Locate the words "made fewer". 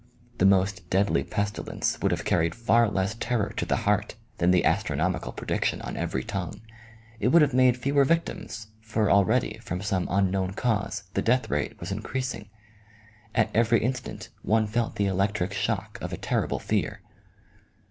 7.53-8.03